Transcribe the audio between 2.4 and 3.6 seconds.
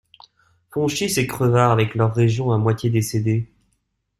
à moitié décédées.